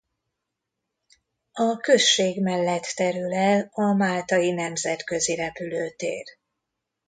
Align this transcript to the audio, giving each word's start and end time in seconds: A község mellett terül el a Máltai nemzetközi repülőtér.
A 1.51 1.77
község 1.77 2.41
mellett 2.41 2.83
terül 2.83 3.33
el 3.33 3.69
a 3.71 3.93
Máltai 3.93 4.51
nemzetközi 4.51 5.35
repülőtér. 5.35 6.25